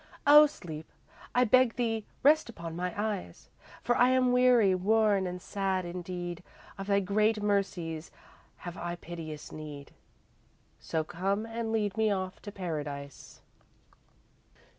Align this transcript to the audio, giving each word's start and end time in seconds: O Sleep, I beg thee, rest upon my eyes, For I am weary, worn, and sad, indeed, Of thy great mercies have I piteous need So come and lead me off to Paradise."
O 0.25 0.47
Sleep, 0.47 0.91
I 1.35 1.43
beg 1.43 1.75
thee, 1.75 2.05
rest 2.23 2.49
upon 2.49 2.75
my 2.75 2.91
eyes, 2.97 3.51
For 3.83 3.95
I 3.95 4.09
am 4.09 4.31
weary, 4.31 4.73
worn, 4.73 5.27
and 5.27 5.39
sad, 5.39 5.85
indeed, 5.85 6.41
Of 6.79 6.87
thy 6.87 7.01
great 7.01 7.43
mercies 7.43 8.09
have 8.65 8.77
I 8.77 8.95
piteous 8.95 9.51
need 9.51 9.91
So 10.79 11.03
come 11.03 11.45
and 11.45 11.71
lead 11.71 11.97
me 11.97 12.09
off 12.09 12.41
to 12.41 12.51
Paradise." 12.51 13.41